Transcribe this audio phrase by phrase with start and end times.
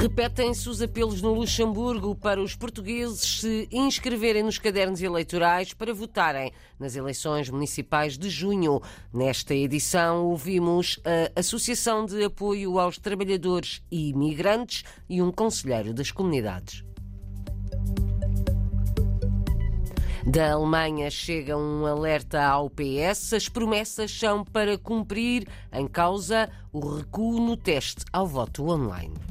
[0.00, 6.52] Repetem-se os apelos no Luxemburgo para os portugueses se inscreverem nos cadernos eleitorais para votarem
[6.78, 8.80] nas eleições municipais de junho.
[9.12, 16.10] Nesta edição, ouvimos a Associação de Apoio aos Trabalhadores e Imigrantes e um conselheiro das
[16.10, 16.82] comunidades.
[20.26, 23.34] Da Alemanha chega um alerta ao PS.
[23.34, 29.29] As promessas são para cumprir em causa o recuo no teste ao voto online.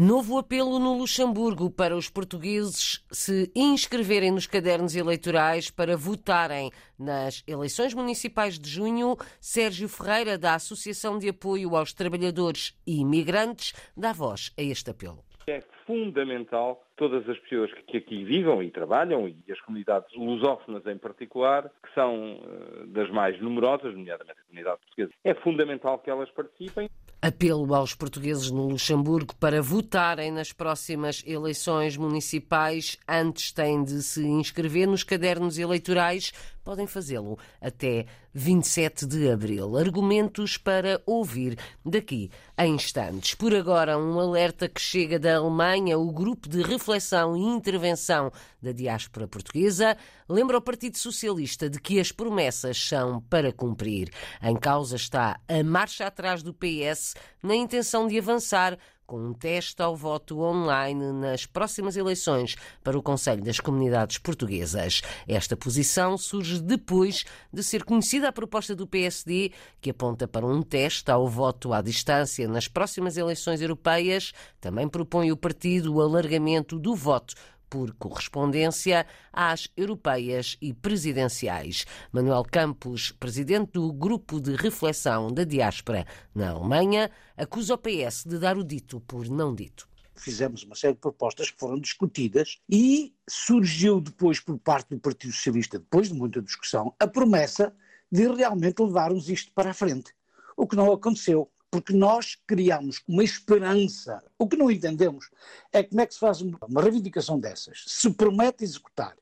[0.00, 7.42] Novo apelo no Luxemburgo para os portugueses se inscreverem nos cadernos eleitorais para votarem nas
[7.48, 9.16] eleições municipais de junho.
[9.40, 15.24] Sérgio Ferreira, da Associação de Apoio aos Trabalhadores e Imigrantes, dá voz a este apelo.
[15.48, 20.98] É fundamental todas as pessoas que aqui vivam e trabalham, e as comunidades lusófonas em
[20.98, 26.28] particular, que são eh, das mais numerosas, nomeadamente a comunidade portuguesa, é fundamental que elas
[26.32, 26.90] participem.
[27.20, 32.96] Apelo aos portugueses no Luxemburgo para votarem nas próximas eleições municipais.
[33.08, 36.32] Antes têm de se inscrever nos cadernos eleitorais.
[36.64, 39.76] Podem fazê-lo até 27 de abril.
[39.76, 43.34] Argumentos para ouvir daqui a instantes.
[43.34, 45.98] Por agora, um alerta que chega da Alemanha.
[45.98, 52.00] O grupo de reflexão e intervenção da diáspora portuguesa lembra o Partido Socialista de que
[52.00, 54.10] as promessas são para cumprir.
[54.42, 59.96] Em causa está a marcha atrás do PS na intenção de avançar com teste ao
[59.96, 65.00] voto online nas próximas eleições para o Conselho das Comunidades Portuguesas.
[65.26, 70.60] Esta posição surge depois de ser conhecida a proposta do PSD, que aponta para um
[70.60, 74.34] teste ao voto à distância nas próximas eleições europeias.
[74.60, 77.34] Também propõe o partido o alargamento do voto
[77.68, 81.84] por correspondência às europeias e presidenciais.
[82.12, 88.38] Manuel Campos, presidente do Grupo de Reflexão da Diáspora na Alemanha, acusa o PS de
[88.38, 93.14] dar o dito por não dito fizemos uma série de propostas que foram discutidas e
[93.28, 97.74] surgiu depois por parte do Partido Socialista, depois de muita discussão, a promessa
[98.10, 100.12] de realmente levarmos isto para a frente.
[100.56, 104.22] O que não aconteceu porque nós criamos uma esperança.
[104.38, 105.30] O que não entendemos
[105.72, 107.84] é como é que se faz uma reivindicação dessas.
[107.86, 109.16] Se promete executar.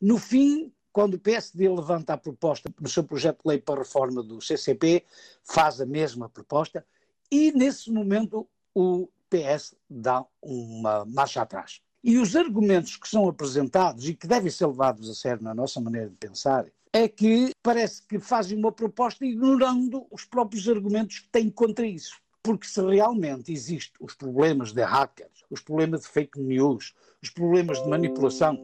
[0.00, 3.84] No fim, quando o PSD levanta a proposta no seu projeto de lei para a
[3.84, 5.04] reforma do CCP,
[5.42, 6.86] faz a mesma proposta
[7.30, 11.80] e, nesse momento, o PS dá uma marcha atrás.
[12.04, 15.80] E os argumentos que são apresentados e que devem ser levados a sério na nossa
[15.80, 21.28] maneira de pensar é que parece que fazem uma proposta ignorando os próprios argumentos que
[21.28, 22.16] têm contra isso.
[22.42, 27.82] Porque se realmente existem os problemas de hackers, os problemas de fake news, os problemas
[27.82, 28.58] de manipulação,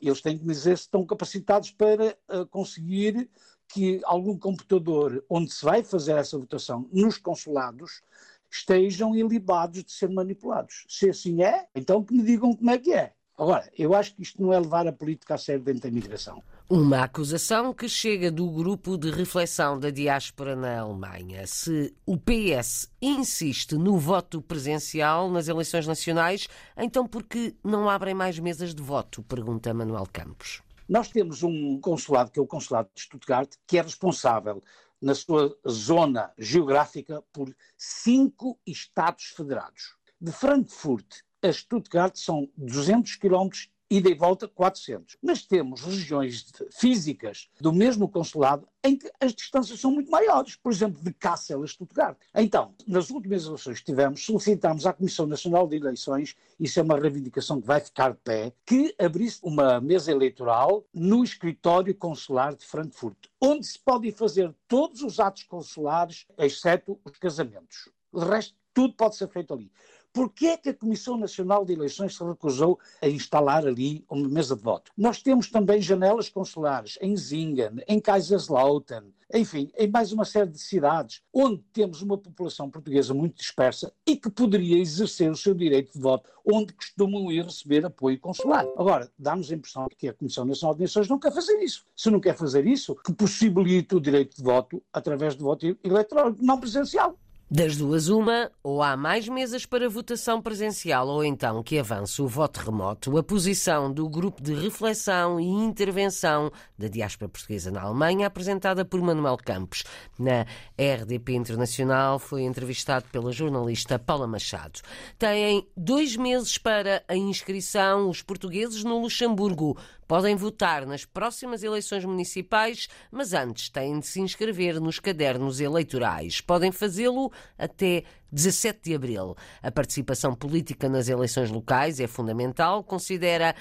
[0.00, 3.30] eles têm que dizer se estão capacitados para uh, conseguir
[3.68, 8.02] que algum computador onde se vai fazer essa votação nos consulados
[8.50, 10.84] estejam ilibados de ser manipulados.
[10.88, 13.12] Se assim é, então que me digam como é que é.
[13.36, 16.42] Agora, eu acho que isto não é levar a política a sério dentro da imigração.
[16.70, 21.46] Uma acusação que chega do grupo de reflexão da diáspora na Alemanha.
[21.46, 26.46] Se o PS insiste no voto presencial nas eleições nacionais,
[26.76, 29.22] então por que não abrem mais mesas de voto?
[29.22, 30.60] Pergunta Manuel Campos.
[30.86, 34.62] Nós temos um consulado, que é o Consulado de Stuttgart, que é responsável
[35.00, 39.96] na sua zona geográfica por cinco Estados federados.
[40.20, 45.16] De Frankfurt a Stuttgart são 200 quilómetros ida e volta 400.
[45.22, 50.70] Mas temos regiões físicas do mesmo consulado em que as distâncias são muito maiores, por
[50.72, 52.16] exemplo, de Kassel a Stuttgart.
[52.34, 56.98] Então, nas últimas eleições que tivemos, solicitámos à Comissão Nacional de Eleições, isso é uma
[56.98, 62.64] reivindicação que vai ficar de pé, que abrisse uma mesa eleitoral no escritório consular de
[62.64, 67.88] Frankfurt, onde se podem fazer todos os atos consulares, exceto os casamentos.
[68.12, 69.70] O resto, tudo pode ser feito ali.
[70.18, 74.56] Porquê é que a Comissão Nacional de Eleições se recusou a instalar ali uma mesa
[74.56, 74.90] de voto?
[74.96, 80.58] Nós temos também janelas consulares em Zingen, em Kaiserslautern, enfim, em mais uma série de
[80.58, 85.92] cidades onde temos uma população portuguesa muito dispersa e que poderia exercer o seu direito
[85.92, 88.66] de voto, onde costumam ir receber apoio consular.
[88.76, 91.86] Agora, dá-nos a impressão que a Comissão Nacional de Eleições não quer fazer isso.
[91.94, 96.44] Se não quer fazer isso, que possibilite o direito de voto através de voto eletrónico,
[96.44, 97.16] não presencial.
[97.50, 102.28] Das duas, uma, ou há mais mesas para votação presencial, ou então que avance o
[102.28, 103.16] voto remoto.
[103.16, 109.00] A posição do Grupo de Reflexão e Intervenção da Diáspora Portuguesa na Alemanha, apresentada por
[109.00, 109.82] Manuel Campos.
[110.18, 110.44] Na
[110.78, 114.80] RDP Internacional, foi entrevistado pela jornalista Paula Machado.
[115.18, 119.74] Têm dois meses para a inscrição os portugueses no Luxemburgo
[120.08, 126.40] podem votar nas próximas eleições municipais, mas antes têm de se inscrever nos cadernos eleitorais.
[126.40, 129.36] Podem fazê-lo até 17 de abril.
[129.62, 133.54] A participação política nas eleições locais é fundamental, considera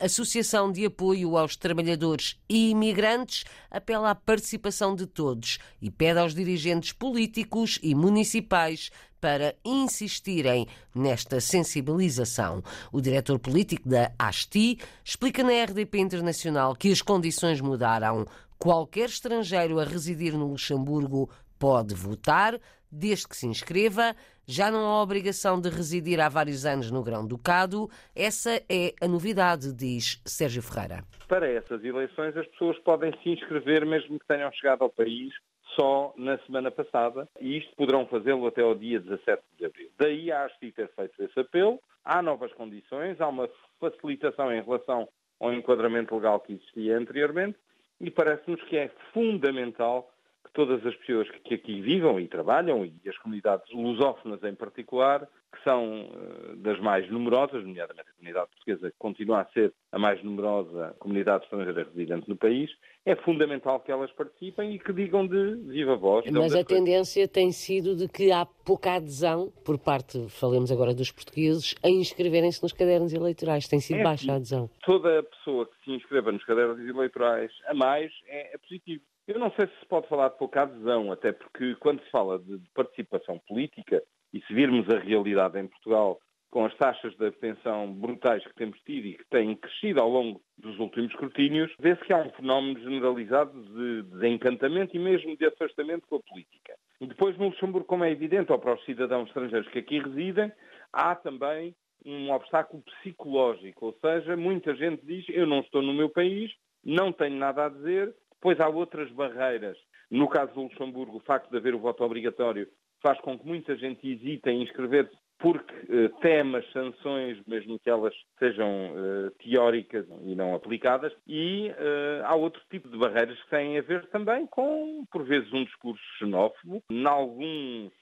[0.00, 6.18] a Associação de Apoio aos Trabalhadores e Imigrantes, apela à participação de todos e pede
[6.18, 12.62] aos dirigentes políticos e municipais para insistirem nesta sensibilização.
[12.92, 18.26] O diretor político da ASTI explica na RDP Internacional que as condições mudaram.
[18.58, 22.58] Qualquer estrangeiro a residir no Luxemburgo pode votar,
[22.90, 24.14] desde que se inscreva.
[24.46, 27.90] Já não há obrigação de residir há vários anos no Grão-Ducado.
[28.16, 31.04] Essa é a novidade, diz Sérgio Ferreira.
[31.28, 35.34] Para essas eleições, as pessoas podem se inscrever, mesmo que tenham chegado ao país
[35.78, 39.90] só na semana passada, e isto poderão fazê-lo até ao dia 17 de abril.
[39.96, 41.78] Daí a ASTI ter feito esse apelo.
[42.04, 43.48] Há novas condições, há uma
[43.78, 45.08] facilitação em relação
[45.38, 47.56] ao enquadramento legal que existia anteriormente,
[48.00, 50.10] e parece-nos que é fundamental
[50.58, 55.62] todas as pessoas que aqui vivam e trabalham, e as comunidades lusófonas em particular, que
[55.62, 60.20] são uh, das mais numerosas, nomeadamente a comunidade portuguesa, que continua a ser a mais
[60.24, 62.68] numerosa comunidade estrangeira residente no país,
[63.06, 66.28] é fundamental que elas participem e que digam de viva voz.
[66.28, 71.12] Mas a tendência tem sido de que há pouca adesão por parte, falemos agora dos
[71.12, 73.68] portugueses, a inscreverem-se nos cadernos eleitorais.
[73.68, 74.68] Tem sido é, baixa a adesão.
[74.84, 79.04] Toda pessoa que se inscreva nos cadernos eleitorais a mais é, é positivo.
[79.28, 82.38] Eu não sei se se pode falar de pouca adesão, até porque quando se fala
[82.38, 84.02] de participação política,
[84.32, 86.18] e se virmos a realidade em Portugal,
[86.50, 90.40] com as taxas de abstenção brutais que temos tido e que têm crescido ao longo
[90.56, 96.06] dos últimos escrutínios, vê-se que há um fenómeno generalizado de desencantamento e mesmo de afastamento
[96.08, 96.74] com a política.
[96.98, 100.50] Depois, no Luxemburgo, como é evidente, ou para os cidadãos estrangeiros que aqui residem,
[100.90, 106.08] há também um obstáculo psicológico, ou seja, muita gente diz eu não estou no meu
[106.08, 106.50] país,
[106.82, 109.76] não tenho nada a dizer, depois há outras barreiras.
[110.10, 112.68] No caso do Luxemburgo, o facto de haver o voto obrigatório
[113.02, 118.14] faz com que muita gente hesite em inscrever-se porque eh, as sanções, mesmo que elas
[118.38, 123.78] sejam eh, teóricas e não aplicadas, e eh, há outro tipo de barreiras que têm
[123.78, 126.82] a ver também com, por vezes, um discurso xenófobo.
[126.90, 127.92] Em alguns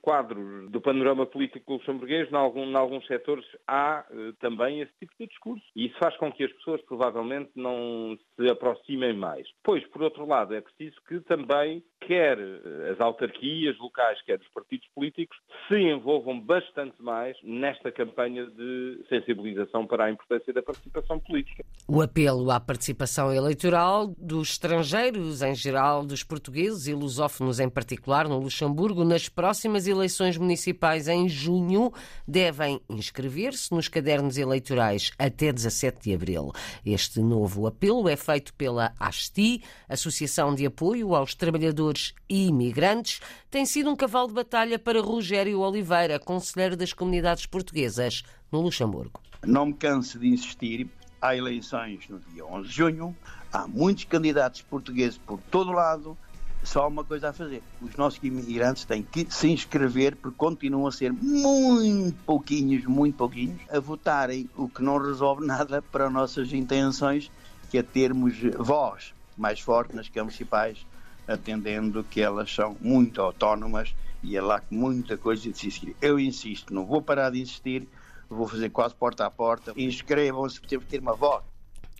[0.00, 5.26] quadros do panorama político luxemburguês, em, algum, alguns setores, há uh, também esse tipo de
[5.26, 5.64] discurso.
[5.74, 9.46] E isso faz com que as pessoas provavelmente não se aproximem mais.
[9.62, 14.48] Pois, por outro lado, é preciso que também, quer eh, as autarquias locais, quer os
[14.48, 15.36] partidos políticos,
[15.68, 21.64] se envolvam bastante mais nesta campanha de sensibilização para a importância da participação política.
[21.88, 28.28] O apelo à participação eleitoral dos estrangeiros, em geral, dos portugueses e lusófonos em particular,
[28.28, 31.92] no Luxemburgo, nas próximas próximas eleições municipais em junho
[32.26, 36.52] devem inscrever-se nos cadernos eleitorais até 17 de abril.
[36.86, 41.89] Este novo apelo é feito pela ASTI, Associação de Apoio aos Trabalhadores
[42.28, 43.20] e Imigrantes.
[43.50, 48.22] Tem sido um cavalo de batalha para Rogério Oliveira, conselheiro das comunidades portuguesas
[48.52, 49.20] no Luxemburgo.
[49.44, 50.88] Não me canso de insistir.
[51.20, 53.16] Há eleições no dia 11 de junho,
[53.52, 56.16] há muitos candidatos portugueses por todo lado
[56.62, 57.62] só uma coisa a fazer.
[57.80, 63.60] Os nossos imigrantes têm que se inscrever, porque continuam a ser muito pouquinhos, muito pouquinhos,
[63.70, 67.30] a votarem, o que não resolve nada para as nossas intenções,
[67.70, 70.86] que é termos voz mais forte nas câmaras municipais,
[71.32, 76.18] atendendo que elas são muito autónomas e é lá que muita coisa de se Eu
[76.18, 77.86] insisto, não vou parar de insistir,
[78.28, 79.72] vou fazer quase porta a porta.
[79.76, 81.42] Inscrevam-se, temos que ter uma voz.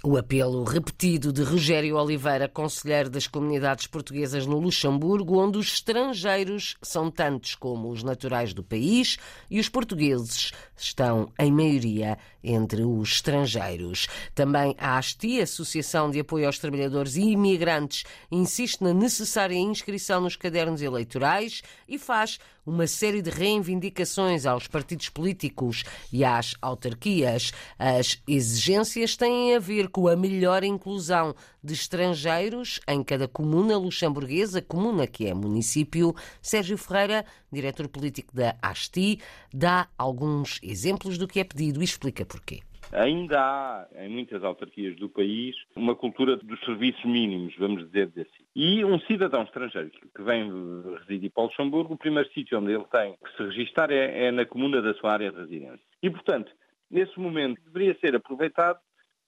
[0.03, 6.75] O apelo repetido de Rogério Oliveira, conselheiro das comunidades portuguesas no Luxemburgo, onde os estrangeiros
[6.81, 9.19] são tantos como os naturais do país
[9.51, 14.07] e os portugueses estão, em maioria, entre os estrangeiros.
[14.35, 20.35] Também a ASTI, Associação de Apoio aos Trabalhadores e Imigrantes, insiste na necessária inscrição nos
[20.35, 27.53] cadernos eleitorais e faz uma série de reivindicações aos partidos políticos e às autarquias.
[27.79, 34.63] As exigências têm a ver com a melhor inclusão de estrangeiros em cada comuna luxemburguesa,
[34.63, 36.15] comuna que é município.
[36.41, 39.21] Sérgio Ferreira, diretor político da ASTI,
[39.53, 42.61] dá alguns exemplos do que é pedido e explica porquê.
[42.93, 48.45] Ainda há, em muitas autarquias do país, uma cultura dos serviços mínimos, vamos dizer assim.
[48.55, 50.51] E um cidadão estrangeiro que vem
[50.99, 54.33] residir para o Luxemburgo, o primeiro sítio onde ele tem que se registrar é, é
[54.33, 55.81] na comuna da sua área de residência.
[56.03, 56.51] E, portanto,
[56.91, 58.81] nesse momento deveria ser aproveitado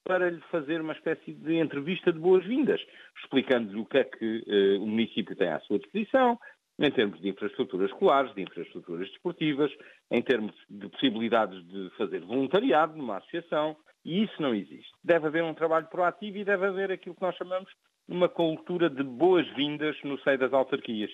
[0.04, 2.80] para lhe fazer uma espécie de entrevista de boas-vindas,
[3.22, 6.38] explicando-lhe o que é que eh, o município tem à sua disposição,
[6.78, 9.70] em termos de infraestruturas escolares, de infraestruturas desportivas,
[10.10, 14.90] em termos de possibilidades de fazer voluntariado numa associação, E isso não existe.
[15.04, 17.70] Deve haver um trabalho proativo e deve haver aquilo que nós chamamos
[18.08, 21.10] uma cultura de boas-vindas no seio das autarquias,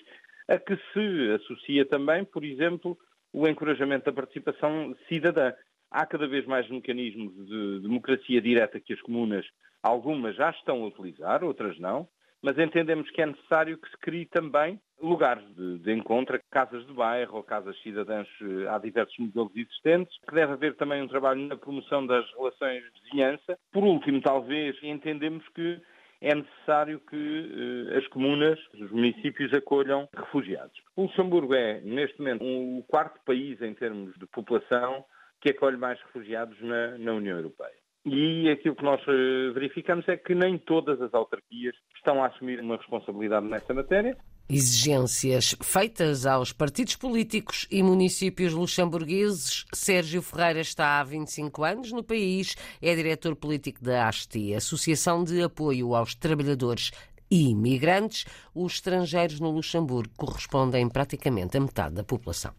[0.47, 2.97] a que se associa também, por exemplo,
[3.31, 5.53] o encorajamento da participação cidadã.
[5.91, 9.45] Há cada vez mais mecanismos de democracia direta que as comunas,
[9.81, 12.07] algumas já estão a utilizar, outras não,
[12.41, 16.93] mas entendemos que é necessário que se crie também lugares de, de, encontro, casas de
[16.93, 21.41] bairro ou casas cidadãs, eh, há diversos modelos existentes, que deve haver também um trabalho
[21.47, 23.57] na promoção das relações de vizinhança.
[23.71, 25.81] Por último, talvez, entendemos que
[26.21, 30.77] é necessário que eh, as comunas, os municípios acolham refugiados.
[30.95, 35.05] O Luxemburgo é, neste momento, o quarto país em termos de população
[35.41, 37.79] que acolhe mais refugiados na, na União Europeia.
[38.05, 42.59] E aquilo que nós eh, verificamos é que nem todas as autarquias estão a assumir
[42.61, 44.17] uma responsabilidade nessa matéria.
[44.49, 49.65] Exigências feitas aos partidos políticos e municípios luxemburgueses.
[49.73, 55.43] Sérgio Ferreira está há 25 anos no país, é diretor político da ASTI, Associação de
[55.43, 56.91] Apoio aos Trabalhadores
[57.29, 58.25] e Imigrantes.
[58.55, 62.53] Os estrangeiros no Luxemburgo correspondem praticamente a metade da população.